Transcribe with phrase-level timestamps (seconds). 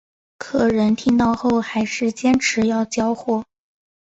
[0.39, 3.45] 客人听到后还是坚持要交货